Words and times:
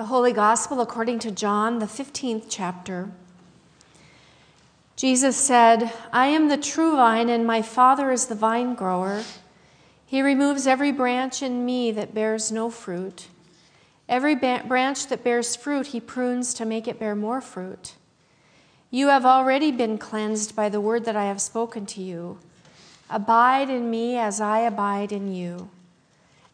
The 0.00 0.06
Holy 0.06 0.32
Gospel 0.32 0.80
according 0.80 1.18
to 1.18 1.30
John, 1.30 1.78
the 1.78 1.84
15th 1.84 2.46
chapter. 2.48 3.10
Jesus 4.96 5.36
said, 5.36 5.92
I 6.10 6.28
am 6.28 6.48
the 6.48 6.56
true 6.56 6.96
vine, 6.96 7.28
and 7.28 7.46
my 7.46 7.60
Father 7.60 8.10
is 8.10 8.24
the 8.24 8.34
vine 8.34 8.74
grower. 8.74 9.24
He 10.06 10.22
removes 10.22 10.66
every 10.66 10.90
branch 10.90 11.42
in 11.42 11.66
me 11.66 11.90
that 11.90 12.14
bears 12.14 12.50
no 12.50 12.70
fruit. 12.70 13.26
Every 14.08 14.34
ba- 14.34 14.64
branch 14.66 15.08
that 15.08 15.22
bears 15.22 15.54
fruit, 15.54 15.88
he 15.88 16.00
prunes 16.00 16.54
to 16.54 16.64
make 16.64 16.88
it 16.88 16.98
bear 16.98 17.14
more 17.14 17.42
fruit. 17.42 17.96
You 18.90 19.08
have 19.08 19.26
already 19.26 19.70
been 19.70 19.98
cleansed 19.98 20.56
by 20.56 20.70
the 20.70 20.80
word 20.80 21.04
that 21.04 21.14
I 21.14 21.26
have 21.26 21.42
spoken 21.42 21.84
to 21.84 22.00
you. 22.00 22.38
Abide 23.10 23.68
in 23.68 23.90
me 23.90 24.16
as 24.16 24.40
I 24.40 24.60
abide 24.60 25.12
in 25.12 25.30
you. 25.34 25.68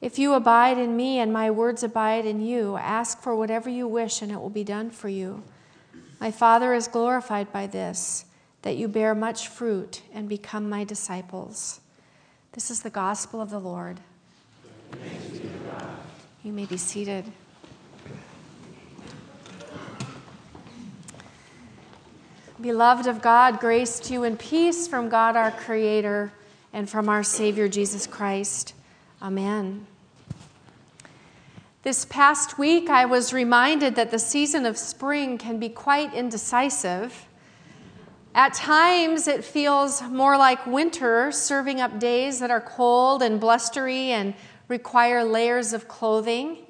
If 0.00 0.18
you 0.18 0.34
abide 0.34 0.78
in 0.78 0.96
me 0.96 1.18
and 1.18 1.32
my 1.32 1.50
words 1.50 1.82
abide 1.82 2.26
in 2.26 2.40
you, 2.40 2.76
ask 2.76 3.20
for 3.20 3.34
whatever 3.34 3.70
you 3.70 3.88
wish 3.88 4.20
and 4.20 4.30
it 4.30 4.40
will 4.40 4.50
be 4.50 4.64
done 4.64 4.90
for 4.90 5.08
you. 5.08 5.42
My 6.20 6.30
Father 6.30 6.74
is 6.74 6.86
glorified 6.86 7.52
by 7.52 7.66
this, 7.66 8.26
that 8.62 8.76
you 8.76 8.88
bear 8.88 9.14
much 9.14 9.48
fruit 9.48 10.02
and 10.12 10.28
become 10.28 10.68
my 10.68 10.84
disciples. 10.84 11.80
This 12.52 12.70
is 12.70 12.80
the 12.80 12.90
gospel 12.90 13.40
of 13.40 13.50
the 13.50 13.58
Lord. 13.58 14.00
You 16.42 16.52
may 16.52 16.66
be 16.66 16.76
seated. 16.76 17.24
Beloved 22.60 23.06
of 23.06 23.20
God, 23.20 23.60
grace 23.60 23.98
to 24.00 24.14
you 24.14 24.24
and 24.24 24.38
peace 24.38 24.88
from 24.88 25.10
God 25.10 25.36
our 25.36 25.50
Creator 25.50 26.32
and 26.72 26.88
from 26.88 27.08
our 27.08 27.22
Savior 27.22 27.68
Jesus 27.68 28.06
Christ. 28.06 28.72
Amen. 29.22 29.86
This 31.82 32.04
past 32.04 32.58
week, 32.58 32.90
I 32.90 33.06
was 33.06 33.32
reminded 33.32 33.94
that 33.94 34.10
the 34.10 34.18
season 34.18 34.66
of 34.66 34.76
spring 34.76 35.38
can 35.38 35.58
be 35.58 35.70
quite 35.70 36.12
indecisive. 36.12 37.26
At 38.34 38.52
times, 38.52 39.26
it 39.26 39.42
feels 39.42 40.02
more 40.02 40.36
like 40.36 40.66
winter, 40.66 41.32
serving 41.32 41.80
up 41.80 41.98
days 41.98 42.40
that 42.40 42.50
are 42.50 42.60
cold 42.60 43.22
and 43.22 43.40
blustery 43.40 44.10
and 44.10 44.34
require 44.68 45.24
layers 45.24 45.72
of 45.72 45.88
clothing. 45.88 46.66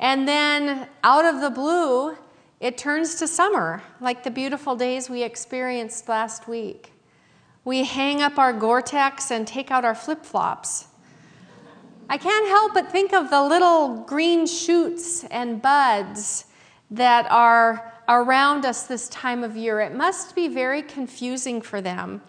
And 0.00 0.26
then, 0.26 0.88
out 1.04 1.24
of 1.24 1.40
the 1.40 1.50
blue, 1.50 2.16
it 2.58 2.78
turns 2.78 3.14
to 3.16 3.28
summer, 3.28 3.80
like 4.00 4.24
the 4.24 4.30
beautiful 4.30 4.74
days 4.74 5.08
we 5.08 5.22
experienced 5.22 6.08
last 6.08 6.48
week. 6.48 6.92
We 7.64 7.84
hang 7.84 8.22
up 8.22 8.38
our 8.38 8.52
Gore 8.52 8.82
Tex 8.82 9.30
and 9.30 9.46
take 9.46 9.70
out 9.70 9.84
our 9.84 9.94
flip 9.94 10.24
flops 10.24 10.88
I 12.10 12.18
can't 12.18 12.48
help 12.48 12.74
but 12.74 12.90
think 12.90 13.12
of 13.12 13.30
the 13.30 13.40
little 13.40 13.98
green 13.98 14.44
shoots 14.44 15.22
and 15.30 15.62
buds 15.62 16.46
that 16.90 17.30
are 17.30 17.94
around 18.08 18.64
us 18.64 18.88
this 18.88 19.08
time 19.10 19.44
of 19.44 19.56
year. 19.56 19.78
It 19.78 19.94
must 19.94 20.34
be 20.34 20.48
very 20.48 20.82
confusing 20.82 21.62
for 21.62 21.80
them. 21.80 22.20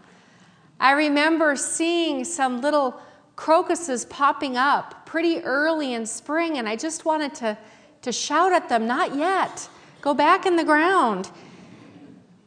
I 0.79 0.91
remember 0.91 1.55
seeing 1.55 2.23
some 2.25 2.61
little 2.61 3.01
crocuses 3.35 4.05
popping 4.05 4.55
up 4.55 5.07
pretty 5.07 5.39
early 5.39 5.95
in 5.95 6.05
spring, 6.05 6.59
and 6.59 6.69
I 6.69 6.75
just 6.75 7.03
wanted 7.03 7.33
to, 7.35 7.57
to 8.03 8.11
shout 8.11 8.53
at 8.53 8.69
them, 8.69 8.85
Not 8.85 9.15
yet. 9.15 9.67
Go 10.01 10.13
back 10.13 10.45
in 10.45 10.57
the 10.57 10.63
ground. 10.63 11.31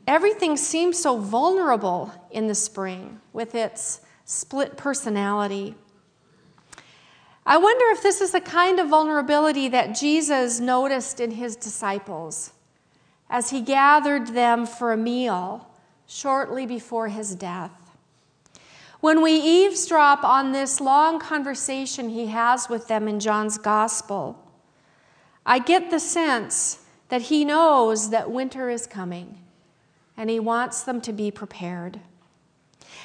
Everything 0.07 0.57
seems 0.57 1.03
so 1.03 1.19
vulnerable 1.19 2.13
in 2.31 2.47
the 2.47 2.55
spring 2.55 3.21
with 3.33 3.57
its 3.57 4.03
split 4.25 4.77
personality. 4.77 5.75
I 7.47 7.59
wonder 7.59 7.85
if 7.91 8.03
this 8.03 8.21
is 8.21 8.33
the 8.33 8.41
kind 8.41 8.81
of 8.81 8.89
vulnerability 8.89 9.69
that 9.69 9.95
Jesus 9.95 10.61
noticed 10.61 11.21
in 11.21 11.33
his 11.33 11.57
disciples 11.57 12.53
as 13.29 13.51
he 13.51 13.61
gathered 13.61 14.29
them 14.29 14.67
for 14.67 14.93
a 14.93 14.97
meal 14.97 15.69
shortly 16.07 16.65
before 16.65 17.09
his 17.09 17.35
death. 17.35 17.73
When 19.01 19.21
we 19.21 19.33
eavesdrop 19.33 20.25
on 20.25 20.53
this 20.53 20.81
long 20.81 21.19
conversation 21.19 22.09
he 22.09 22.27
has 22.29 22.71
with 22.71 22.89
them 22.89 23.07
in 23.09 23.21
John's 23.21 23.59
Gospel, 23.59 24.43
I 25.45 25.59
get 25.59 25.91
the 25.91 26.01
sense 26.01 26.79
that 27.11 27.23
he 27.23 27.45
knows 27.45 28.09
that 28.09 28.31
winter 28.31 28.71
is 28.71 28.87
coming 28.87 29.39
and 30.17 30.31
he 30.31 30.41
wants 30.41 30.83
them 30.83 31.03
to 31.03 31.13
be 31.13 31.31
prepared. 31.31 32.01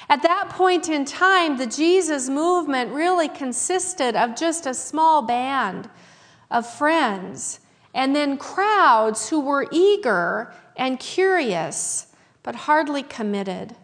At 0.10 0.24
that 0.24 0.50
point 0.50 0.90
in 0.90 1.06
time, 1.06 1.58
the 1.58 1.68
Jesus 1.68 2.30
movement 2.30 2.92
really 2.92 3.30
consisted 3.30 4.16
of 4.16 4.36
just 4.36 4.66
a 4.66 4.74
small 4.74 5.22
band 5.22 5.88
of 6.50 6.68
friends 6.68 7.60
and 7.94 8.16
then 8.16 8.38
crowds 8.38 9.30
who 9.30 9.40
were 9.40 9.68
eager 9.72 10.52
and 10.76 11.00
curious, 11.00 12.08
but 12.42 12.56
hardly 12.56 13.04
committed. 13.04 13.76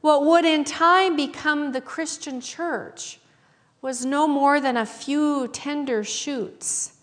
What 0.00 0.24
would 0.24 0.44
in 0.44 0.64
time 0.64 1.14
become 1.14 1.70
the 1.70 1.80
Christian 1.80 2.40
church 2.40 3.20
was 3.80 4.04
no 4.04 4.26
more 4.26 4.60
than 4.60 4.76
a 4.76 4.86
few 4.86 5.46
tender 5.48 6.02
shoots, 6.02 6.94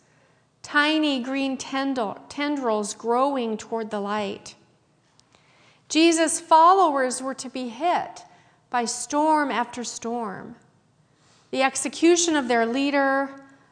tiny 0.61 1.21
green 1.21 1.57
tendrils 1.57 2.93
growing 2.95 3.55
toward 3.55 3.91
the 3.91 4.01
light. 4.01 4.55
Jesus' 5.89 6.39
followers 6.39 7.21
were 7.21 7.33
to 7.33 7.49
be 7.49 7.69
hit 7.69 8.23
by 8.69 8.85
storm 8.85 9.49
after 9.49 9.83
storm. 9.83 10.55
The 11.49 11.63
execution 11.63 12.35
of 12.35 12.47
their 12.47 12.67
leader, 12.67 13.31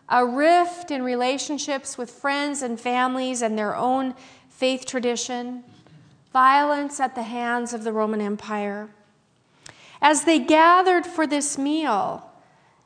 a 0.09 0.25
rift 0.25 0.89
in 0.89 1.03
relationships 1.03 1.95
with 1.95 2.09
friends 2.09 2.63
and 2.63 2.79
families 2.79 3.43
and 3.43 3.57
their 3.57 3.75
own 3.75 4.15
faith 4.49 4.87
tradition, 4.87 5.63
violence 6.33 6.99
at 6.99 7.13
the 7.13 7.23
hands 7.23 7.71
of 7.71 7.83
the 7.83 7.93
Roman 7.93 8.19
Empire. 8.19 8.89
As 10.01 10.23
they 10.23 10.39
gathered 10.39 11.05
for 11.05 11.27
this 11.27 11.55
meal, 11.55 12.31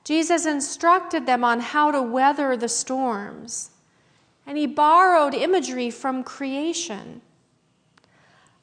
Jesus 0.03 0.45
instructed 0.45 1.25
them 1.25 1.45
on 1.45 1.61
how 1.61 1.91
to 1.91 2.01
weather 2.01 2.57
the 2.57 2.67
storms, 2.67 3.71
and 4.45 4.57
he 4.57 4.67
borrowed 4.67 5.33
imagery 5.33 5.89
from 5.89 6.23
creation 6.23 7.21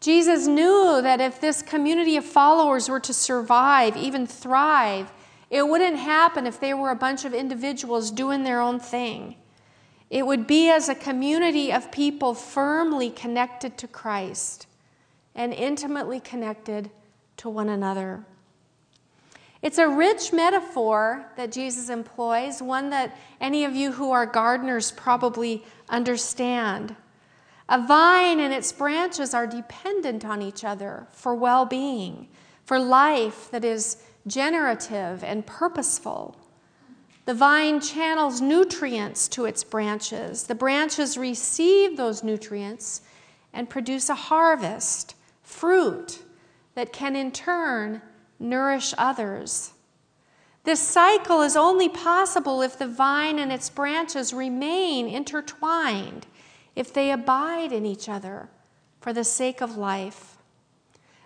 Jesus 0.00 0.46
knew 0.46 1.00
that 1.02 1.20
if 1.20 1.40
this 1.40 1.60
community 1.60 2.16
of 2.16 2.24
followers 2.24 2.88
were 2.88 3.00
to 3.00 3.12
survive, 3.12 3.96
even 3.96 4.26
thrive, 4.26 5.12
it 5.50 5.66
wouldn't 5.68 5.96
happen 5.96 6.46
if 6.46 6.58
they 6.58 6.72
were 6.72 6.90
a 6.90 6.96
bunch 6.96 7.24
of 7.24 7.34
individuals 7.34 8.10
doing 8.10 8.42
their 8.42 8.60
own 8.60 8.80
thing. 8.80 9.36
It 10.08 10.26
would 10.26 10.46
be 10.46 10.70
as 10.70 10.88
a 10.88 10.94
community 10.94 11.72
of 11.72 11.92
people 11.92 12.34
firmly 12.34 13.10
connected 13.10 13.76
to 13.78 13.86
Christ 13.86 14.66
and 15.34 15.52
intimately 15.52 16.18
connected 16.18 16.90
to 17.36 17.48
one 17.48 17.68
another. 17.68 18.24
It's 19.62 19.78
a 19.78 19.88
rich 19.88 20.32
metaphor 20.32 21.26
that 21.36 21.52
Jesus 21.52 21.90
employs, 21.90 22.62
one 22.62 22.90
that 22.90 23.16
any 23.40 23.64
of 23.64 23.76
you 23.76 23.92
who 23.92 24.10
are 24.10 24.24
gardeners 24.24 24.90
probably 24.90 25.62
understand. 25.88 26.96
A 27.70 27.80
vine 27.80 28.40
and 28.40 28.52
its 28.52 28.72
branches 28.72 29.32
are 29.32 29.46
dependent 29.46 30.24
on 30.24 30.42
each 30.42 30.64
other 30.64 31.06
for 31.12 31.36
well 31.36 31.64
being, 31.64 32.26
for 32.64 32.80
life 32.80 33.48
that 33.52 33.64
is 33.64 33.98
generative 34.26 35.22
and 35.22 35.46
purposeful. 35.46 36.36
The 37.26 37.34
vine 37.34 37.80
channels 37.80 38.40
nutrients 38.40 39.28
to 39.28 39.44
its 39.44 39.62
branches. 39.62 40.44
The 40.44 40.54
branches 40.56 41.16
receive 41.16 41.96
those 41.96 42.24
nutrients 42.24 43.02
and 43.52 43.70
produce 43.70 44.08
a 44.08 44.16
harvest, 44.16 45.14
fruit 45.44 46.24
that 46.74 46.92
can 46.92 47.14
in 47.14 47.30
turn 47.30 48.02
nourish 48.40 48.94
others. 48.98 49.74
This 50.64 50.80
cycle 50.80 51.40
is 51.40 51.56
only 51.56 51.88
possible 51.88 52.62
if 52.62 52.76
the 52.76 52.88
vine 52.88 53.38
and 53.38 53.52
its 53.52 53.70
branches 53.70 54.34
remain 54.34 55.06
intertwined, 55.06 56.26
if 56.74 56.92
they 56.92 57.10
abide 57.10 57.72
in 57.72 57.84
each 57.84 58.08
other 58.08 58.48
for 59.00 59.12
the 59.12 59.24
sake 59.24 59.60
of 59.60 59.76
life. 59.76 60.36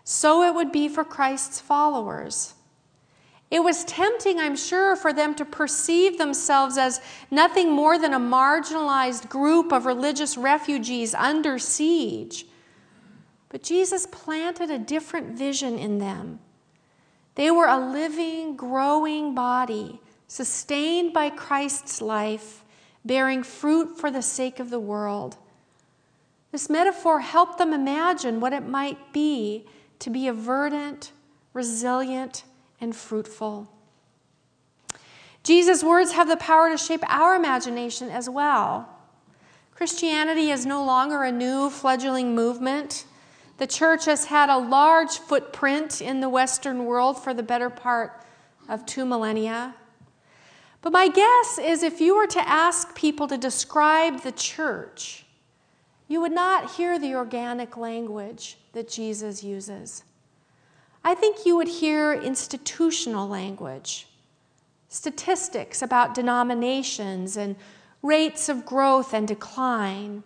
So 0.05 0.43
it 0.43 0.55
would 0.55 0.73
be 0.73 0.89
for 0.89 1.05
Christ's 1.05 1.61
followers. 1.61 2.55
It 3.51 3.63
was 3.63 3.85
tempting, 3.85 4.41
I'm 4.41 4.57
sure, 4.57 4.97
for 4.97 5.13
them 5.13 5.35
to 5.37 5.45
perceive 5.45 6.19
themselves 6.19 6.77
as 6.77 7.01
nothing 7.31 7.71
more 7.71 7.99
than 7.99 8.15
a 8.15 8.19
marginalized 8.19 9.29
group 9.29 9.73
of 9.73 9.87
religious 9.87 10.37
refugees 10.37 11.15
under 11.15 11.59
siege. 11.59 12.47
But 13.49 13.63
Jesus 13.63 14.07
planted 14.11 14.71
a 14.71 14.79
different 14.79 15.39
vision 15.39 15.79
in 15.79 15.99
them. 15.99 16.41
They 17.37 17.51
were 17.51 17.69
a 17.69 17.79
living, 17.79 18.57
growing 18.57 19.35
body, 19.35 20.01
sustained 20.27 21.13
by 21.13 21.31
Christ's 21.31 22.01
life, 22.01 22.64
bearing 23.05 23.43
fruit 23.43 23.99
for 23.99 24.11
the 24.11 24.23
sake 24.23 24.59
of 24.59 24.71
the 24.71 24.81
world. 24.81 25.37
This 26.53 26.71
metaphor 26.71 27.21
helped 27.21 27.59
them 27.59 27.73
imagine 27.73 28.41
what 28.41 28.53
it 28.53 28.67
might 28.67 29.13
be 29.13 29.67
to 29.99 30.11
be 30.11 30.29
a 30.29 30.33
verdant, 30.33 31.13
resilient, 31.53 32.45
and 32.81 32.95
fruitful. 32.95 33.69
Jesus' 35.43 35.85
words 35.85 36.13
have 36.13 36.29
the 36.29 36.37
power 36.37 36.71
to 36.71 36.79
shape 36.79 37.03
our 37.07 37.37
imagination 37.37 38.09
as 38.09 38.31
well. 38.31 38.89
Christianity 39.75 40.51
is 40.51 40.65
no 40.65 40.85
longer 40.85 41.23
a 41.23 41.33
new 41.33 41.69
fledgling 41.69 42.35
movement. 42.35 43.05
The 43.59 43.67
church 43.67 44.07
has 44.07 44.27
had 44.27 44.49
a 44.49 44.57
large 44.57 45.19
footprint 45.19 46.01
in 46.01 46.21
the 46.21 46.29
Western 46.29 46.85
world 46.85 47.23
for 47.23 47.35
the 47.35 47.43
better 47.43 47.69
part 47.69 48.25
of 48.69 48.87
two 48.87 49.05
millennia. 49.05 49.75
But 50.85 50.93
my 50.93 51.09
guess 51.09 51.59
is 51.59 51.83
if 51.83 51.99
you 51.99 52.15
were 52.15 52.27
to 52.27 52.47
ask 52.47 52.95
people 52.95 53.27
to 53.29 53.39
describe 53.39 54.21
the 54.21 54.33
church, 54.33 55.25
you 56.09 56.21
would 56.21 56.31
not 56.31 56.73
hear 56.73 56.99
the 56.99 57.15
organic 57.15 57.79
language 57.79 58.59
that 58.75 58.91
Jesus 58.91 59.43
uses. 59.43 60.05
I 61.03 61.15
think 61.15 61.47
you 61.47 61.57
would 61.57 61.69
hear 61.69 62.13
institutional 62.13 63.27
language, 63.27 64.09
statistics 64.91 65.81
about 65.81 66.13
denominations 66.13 67.39
and 67.39 67.57
rates 68.03 68.51
of 68.51 68.67
growth 68.67 69.15
and 69.15 69.27
decline. 69.27 70.23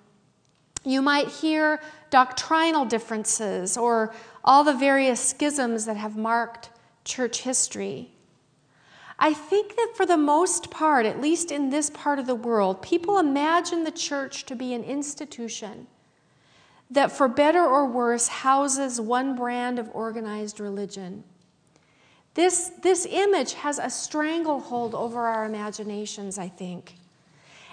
You 0.82 1.02
might 1.02 1.28
hear 1.28 1.81
doctrinal 2.11 2.84
differences 2.84 3.76
or 3.76 4.12
all 4.43 4.64
the 4.64 4.75
various 4.75 5.20
schisms 5.20 5.84
that 5.84 5.96
have 5.96 6.16
marked 6.16 6.70
church 7.04 7.43
history. 7.43 8.11
I 9.18 9.34
think 9.34 9.74
that 9.76 9.92
for 9.94 10.06
the 10.06 10.16
most 10.16 10.70
part, 10.70 11.04
at 11.04 11.20
least 11.20 11.50
in 11.50 11.70
this 11.70 11.90
part 11.90 12.18
of 12.18 12.26
the 12.26 12.34
world, 12.34 12.82
people 12.82 13.18
imagine 13.18 13.82
the 13.82 13.90
church 13.90 14.44
to 14.46 14.54
be 14.54 14.74
an 14.74 14.84
institution 14.84 15.88
that, 16.90 17.10
for 17.10 17.28
better 17.28 17.64
or 17.64 17.86
worse, 17.86 18.28
houses 18.28 19.00
one 19.00 19.34
brand 19.34 19.78
of 19.78 19.90
organized 19.92 20.60
religion. 20.60 21.24
This, 22.34 22.70
this 22.82 23.06
image 23.10 23.54
has 23.54 23.78
a 23.78 23.90
stranglehold 23.90 24.94
over 24.94 25.26
our 25.26 25.44
imaginations, 25.44 26.38
I 26.38 26.48
think. 26.48 26.94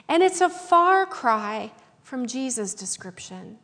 And 0.07 0.23
it's 0.23 0.41
a 0.41 0.49
far 0.49 1.05
cry 1.05 1.71
from 2.01 2.27
Jesus' 2.27 2.73
description 2.73 3.59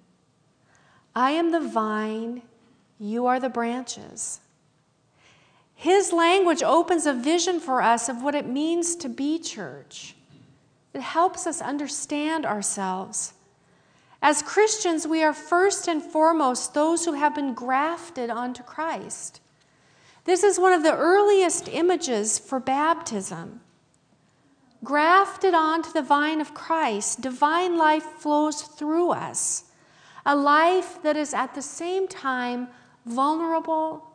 I 1.15 1.31
am 1.31 1.51
the 1.51 1.59
vine, 1.59 2.43
you 2.99 3.25
are 3.25 3.39
the 3.39 3.49
branches. 3.49 4.39
His 5.81 6.13
language 6.13 6.61
opens 6.61 7.07
a 7.07 7.13
vision 7.13 7.59
for 7.59 7.81
us 7.81 8.07
of 8.07 8.21
what 8.21 8.35
it 8.35 8.45
means 8.45 8.95
to 8.97 9.09
be 9.09 9.39
church. 9.39 10.15
It 10.93 11.01
helps 11.01 11.47
us 11.47 11.59
understand 11.59 12.45
ourselves. 12.45 13.33
As 14.21 14.43
Christians, 14.43 15.07
we 15.07 15.23
are 15.23 15.33
first 15.33 15.87
and 15.87 15.99
foremost 15.99 16.75
those 16.75 17.05
who 17.05 17.13
have 17.13 17.33
been 17.33 17.55
grafted 17.55 18.29
onto 18.29 18.61
Christ. 18.61 19.41
This 20.25 20.43
is 20.43 20.59
one 20.59 20.71
of 20.71 20.83
the 20.83 20.95
earliest 20.95 21.67
images 21.67 22.37
for 22.37 22.59
baptism. 22.59 23.61
Grafted 24.83 25.55
onto 25.55 25.91
the 25.91 26.03
vine 26.03 26.41
of 26.41 26.53
Christ, 26.53 27.21
divine 27.21 27.75
life 27.75 28.03
flows 28.03 28.61
through 28.61 29.13
us, 29.13 29.63
a 30.27 30.35
life 30.35 31.01
that 31.01 31.17
is 31.17 31.33
at 31.33 31.55
the 31.55 31.63
same 31.63 32.07
time 32.07 32.67
vulnerable 33.03 34.10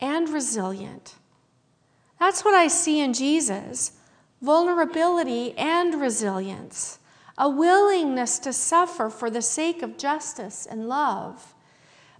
and 0.00 0.28
resilient. 0.28 1.14
That's 2.18 2.44
what 2.44 2.54
I 2.54 2.68
see 2.68 3.00
in 3.00 3.12
Jesus 3.12 3.92
vulnerability 4.42 5.56
and 5.56 5.94
resilience, 5.94 6.98
a 7.38 7.48
willingness 7.48 8.38
to 8.38 8.52
suffer 8.52 9.08
for 9.08 9.30
the 9.30 9.42
sake 9.42 9.82
of 9.82 9.96
justice 9.96 10.66
and 10.66 10.88
love, 10.88 11.54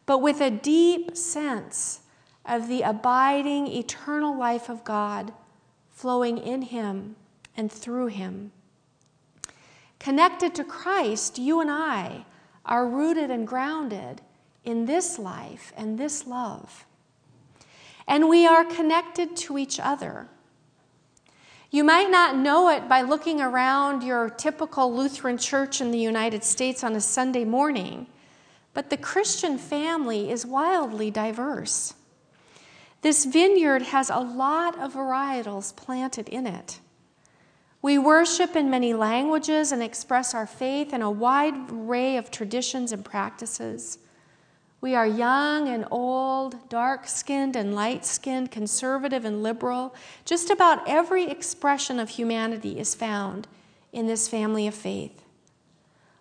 but 0.06 0.18
with 0.18 0.40
a 0.40 0.50
deep 0.50 1.16
sense 1.16 2.00
of 2.44 2.68
the 2.68 2.82
abiding 2.82 3.66
eternal 3.66 4.36
life 4.36 4.68
of 4.68 4.84
God 4.84 5.32
flowing 5.90 6.38
in 6.38 6.62
him 6.62 7.16
and 7.56 7.70
through 7.70 8.06
him. 8.06 8.52
Connected 9.98 10.54
to 10.54 10.64
Christ, 10.64 11.38
you 11.38 11.60
and 11.60 11.70
I 11.70 12.24
are 12.64 12.86
rooted 12.86 13.30
and 13.30 13.46
grounded 13.46 14.20
in 14.64 14.86
this 14.86 15.18
life 15.18 15.72
and 15.76 15.98
this 15.98 16.26
love. 16.26 16.84
And 18.06 18.28
we 18.28 18.46
are 18.46 18.64
connected 18.64 19.36
to 19.36 19.58
each 19.58 19.80
other. 19.80 20.28
You 21.70 21.82
might 21.84 22.10
not 22.10 22.36
know 22.36 22.68
it 22.70 22.88
by 22.88 23.02
looking 23.02 23.40
around 23.40 24.02
your 24.02 24.30
typical 24.30 24.94
Lutheran 24.94 25.36
church 25.36 25.80
in 25.80 25.90
the 25.90 25.98
United 25.98 26.44
States 26.44 26.84
on 26.84 26.94
a 26.94 27.00
Sunday 27.00 27.44
morning, 27.44 28.06
but 28.72 28.88
the 28.88 28.96
Christian 28.96 29.58
family 29.58 30.30
is 30.30 30.46
wildly 30.46 31.10
diverse. 31.10 31.94
This 33.02 33.24
vineyard 33.24 33.82
has 33.82 34.10
a 34.10 34.18
lot 34.18 34.78
of 34.78 34.94
varietals 34.94 35.74
planted 35.74 36.28
in 36.28 36.46
it. 36.46 36.80
We 37.82 37.98
worship 37.98 38.56
in 38.56 38.70
many 38.70 38.94
languages 38.94 39.70
and 39.70 39.82
express 39.82 40.34
our 40.34 40.46
faith 40.46 40.92
in 40.92 41.02
a 41.02 41.10
wide 41.10 41.70
array 41.70 42.16
of 42.16 42.30
traditions 42.30 42.90
and 42.90 43.04
practices. 43.04 43.98
We 44.86 44.94
are 44.94 45.04
young 45.04 45.66
and 45.66 45.84
old, 45.90 46.68
dark 46.68 47.08
skinned 47.08 47.56
and 47.56 47.74
light 47.74 48.06
skinned, 48.06 48.52
conservative 48.52 49.24
and 49.24 49.42
liberal. 49.42 49.96
Just 50.24 50.48
about 50.48 50.88
every 50.88 51.28
expression 51.28 51.98
of 51.98 52.10
humanity 52.10 52.78
is 52.78 52.94
found 52.94 53.48
in 53.92 54.06
this 54.06 54.28
family 54.28 54.68
of 54.68 54.76
faith. 54.76 55.24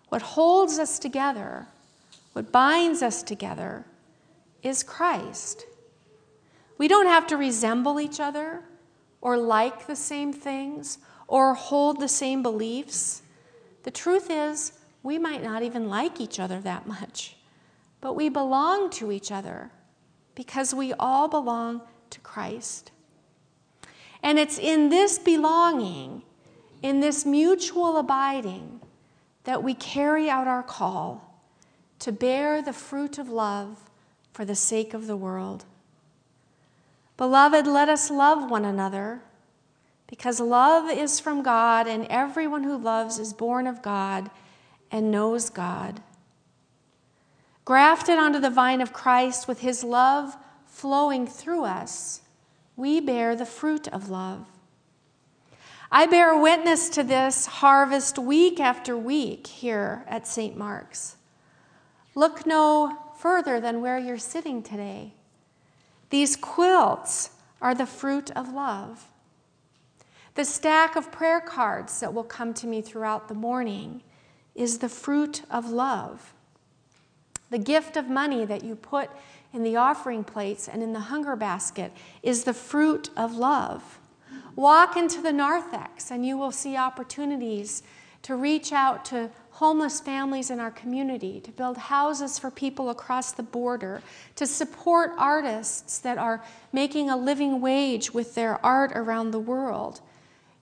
What 0.08 0.20
holds 0.20 0.80
us 0.80 0.98
together, 0.98 1.68
what 2.32 2.50
binds 2.50 3.02
us 3.02 3.22
together, 3.22 3.84
is 4.64 4.82
Christ. 4.82 5.64
We 6.76 6.88
don't 6.88 7.06
have 7.06 7.28
to 7.28 7.36
resemble 7.36 8.00
each 8.00 8.18
other 8.18 8.64
or 9.20 9.36
like 9.36 9.86
the 9.86 9.94
same 9.94 10.32
things 10.32 10.98
or 11.28 11.54
hold 11.54 12.00
the 12.00 12.08
same 12.08 12.42
beliefs. 12.42 13.22
The 13.84 13.92
truth 13.92 14.26
is, 14.28 14.72
we 15.04 15.18
might 15.18 15.44
not 15.44 15.62
even 15.62 15.88
like 15.88 16.20
each 16.20 16.40
other 16.40 16.58
that 16.62 16.88
much, 16.88 17.35
but 18.06 18.14
we 18.14 18.28
belong 18.28 18.88
to 18.88 19.10
each 19.10 19.32
other 19.32 19.68
because 20.36 20.72
we 20.72 20.92
all 20.92 21.26
belong 21.26 21.80
to 22.08 22.20
Christ. 22.20 22.92
And 24.22 24.38
it's 24.38 24.60
in 24.60 24.90
this 24.90 25.18
belonging, 25.18 26.22
in 26.82 27.00
this 27.00 27.26
mutual 27.26 27.96
abiding, 27.96 28.80
that 29.42 29.64
we 29.64 29.74
carry 29.74 30.30
out 30.30 30.46
our 30.46 30.62
call 30.62 31.42
to 31.98 32.12
bear 32.12 32.62
the 32.62 32.72
fruit 32.72 33.18
of 33.18 33.28
love 33.28 33.90
for 34.32 34.44
the 34.44 34.54
sake 34.54 34.94
of 34.94 35.08
the 35.08 35.16
world. 35.16 35.64
Beloved, 37.16 37.66
let 37.66 37.88
us 37.88 38.08
love 38.08 38.48
one 38.48 38.64
another 38.64 39.20
because 40.06 40.38
love 40.38 40.88
is 40.88 41.18
from 41.18 41.42
God, 41.42 41.88
and 41.88 42.06
everyone 42.08 42.62
who 42.62 42.78
loves 42.78 43.18
is 43.18 43.32
born 43.32 43.66
of 43.66 43.82
God 43.82 44.30
and 44.92 45.10
knows 45.10 45.50
God. 45.50 46.00
Grafted 47.66 48.16
onto 48.16 48.38
the 48.38 48.48
vine 48.48 48.80
of 48.80 48.92
Christ 48.92 49.48
with 49.48 49.58
his 49.58 49.82
love 49.82 50.36
flowing 50.66 51.26
through 51.26 51.64
us, 51.64 52.20
we 52.76 53.00
bear 53.00 53.34
the 53.34 53.44
fruit 53.44 53.88
of 53.88 54.08
love. 54.08 54.46
I 55.90 56.06
bear 56.06 56.38
witness 56.38 56.88
to 56.90 57.02
this 57.02 57.46
harvest 57.46 58.20
week 58.20 58.60
after 58.60 58.96
week 58.96 59.48
here 59.48 60.04
at 60.06 60.28
St. 60.28 60.56
Mark's. 60.56 61.16
Look 62.14 62.46
no 62.46 62.98
further 63.18 63.58
than 63.60 63.80
where 63.80 63.98
you're 63.98 64.16
sitting 64.16 64.62
today. 64.62 65.14
These 66.10 66.36
quilts 66.36 67.30
are 67.60 67.74
the 67.74 67.84
fruit 67.84 68.30
of 68.30 68.52
love. 68.52 69.10
The 70.36 70.44
stack 70.44 70.94
of 70.94 71.10
prayer 71.10 71.40
cards 71.40 71.98
that 71.98 72.14
will 72.14 72.22
come 72.22 72.54
to 72.54 72.68
me 72.68 72.80
throughout 72.80 73.26
the 73.26 73.34
morning 73.34 74.02
is 74.54 74.78
the 74.78 74.88
fruit 74.88 75.42
of 75.50 75.68
love. 75.68 76.32
The 77.50 77.58
gift 77.58 77.96
of 77.96 78.08
money 78.08 78.44
that 78.44 78.64
you 78.64 78.74
put 78.74 79.10
in 79.52 79.62
the 79.62 79.76
offering 79.76 80.24
plates 80.24 80.68
and 80.68 80.82
in 80.82 80.92
the 80.92 81.00
hunger 81.00 81.36
basket 81.36 81.92
is 82.22 82.44
the 82.44 82.54
fruit 82.54 83.10
of 83.16 83.36
love. 83.36 83.98
Walk 84.54 84.96
into 84.96 85.20
the 85.20 85.32
narthex 85.32 86.10
and 86.10 86.26
you 86.26 86.36
will 86.36 86.50
see 86.50 86.76
opportunities 86.76 87.82
to 88.22 88.34
reach 88.34 88.72
out 88.72 89.04
to 89.04 89.30
homeless 89.50 90.00
families 90.00 90.50
in 90.50 90.60
our 90.60 90.70
community, 90.70 91.40
to 91.40 91.50
build 91.52 91.78
houses 91.78 92.38
for 92.38 92.50
people 92.50 92.90
across 92.90 93.32
the 93.32 93.42
border, 93.42 94.02
to 94.34 94.46
support 94.46 95.12
artists 95.16 95.98
that 96.00 96.18
are 96.18 96.44
making 96.72 97.08
a 97.08 97.16
living 97.16 97.60
wage 97.60 98.12
with 98.12 98.34
their 98.34 98.64
art 98.66 98.92
around 98.94 99.30
the 99.30 99.38
world. 99.38 100.00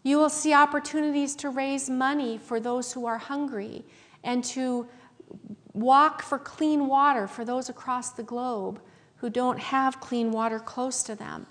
You 0.03 0.19
will 0.19 0.29
see 0.29 0.53
opportunities 0.53 1.35
to 1.37 1.49
raise 1.49 1.89
money 1.89 2.39
for 2.39 2.61
those 2.61 2.93
who 2.93 3.07
are 3.07 3.19
hungry 3.19 3.85
and 4.23 4.45
to 4.45 4.87
walk 5.75 6.23
for 6.23 6.39
clean 6.39 6.87
water 6.87 7.27
for 7.27 7.45
those 7.45 7.69
across 7.69 8.11
the 8.11 8.23
globe 8.23 8.81
who 9.17 9.29
don't 9.29 9.59
have 9.59 10.01
clean 10.01 10.31
water 10.31 10.59
close 10.59 11.03
to 11.03 11.15
them. 11.15 11.47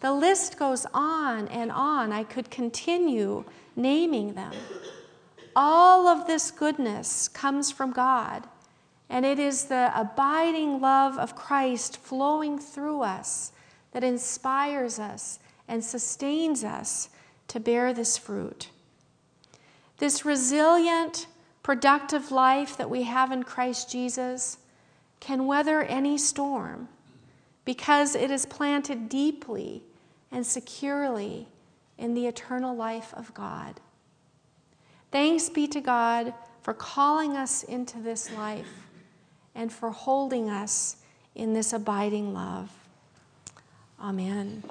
The 0.00 0.12
list 0.12 0.58
goes 0.58 0.86
on 0.92 1.48
and 1.48 1.70
on. 1.70 2.12
I 2.12 2.24
could 2.24 2.50
continue 2.50 3.44
naming 3.76 4.34
them. 4.34 4.52
All 5.54 6.06
of 6.06 6.26
this 6.26 6.50
goodness 6.50 7.28
comes 7.28 7.70
from 7.70 7.92
God, 7.92 8.46
and 9.08 9.26
it 9.26 9.38
is 9.38 9.64
the 9.64 9.92
abiding 9.94 10.80
love 10.80 11.18
of 11.18 11.36
Christ 11.36 11.98
flowing 11.98 12.58
through 12.58 13.02
us 13.02 13.52
that 13.92 14.04
inspires 14.04 14.98
us 14.98 15.38
and 15.68 15.84
sustains 15.84 16.64
us 16.64 17.10
to 17.48 17.60
bear 17.60 17.92
this 17.92 18.16
fruit. 18.16 18.68
This 19.98 20.24
resilient, 20.24 21.26
productive 21.70 22.32
life 22.32 22.76
that 22.76 22.90
we 22.90 23.04
have 23.04 23.30
in 23.30 23.44
Christ 23.44 23.88
Jesus 23.88 24.58
can 25.20 25.46
weather 25.46 25.84
any 25.84 26.18
storm 26.18 26.88
because 27.64 28.16
it 28.16 28.28
is 28.28 28.44
planted 28.44 29.08
deeply 29.08 29.80
and 30.32 30.44
securely 30.44 31.46
in 31.96 32.14
the 32.14 32.26
eternal 32.26 32.74
life 32.74 33.14
of 33.14 33.32
God. 33.34 33.78
Thanks 35.12 35.48
be 35.48 35.68
to 35.68 35.80
God 35.80 36.34
for 36.60 36.74
calling 36.74 37.36
us 37.36 37.62
into 37.62 38.00
this 38.00 38.32
life 38.32 38.88
and 39.54 39.72
for 39.72 39.90
holding 39.90 40.50
us 40.50 40.96
in 41.36 41.54
this 41.54 41.72
abiding 41.72 42.34
love. 42.34 42.68
Amen. 44.00 44.64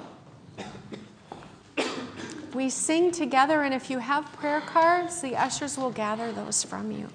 We 2.53 2.69
sing 2.69 3.11
together, 3.11 3.61
and 3.61 3.73
if 3.73 3.89
you 3.91 3.99
have 3.99 4.31
prayer 4.33 4.61
cards, 4.61 5.21
the 5.21 5.35
ushers 5.35 5.77
will 5.77 5.91
gather 5.91 6.31
those 6.31 6.63
from 6.63 6.91
you. 6.91 7.07